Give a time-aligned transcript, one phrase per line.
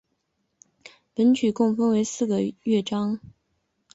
[1.13, 3.19] 本曲共分为四个乐章。